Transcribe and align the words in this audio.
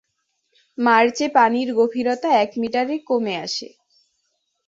মার্চে 0.77 1.25
পানির 1.35 1.69
গভীরতা 1.73 2.29
এক 2.43 2.51
মিটারে 2.57 2.95
কমে 3.07 3.35
আসে। 3.37 3.67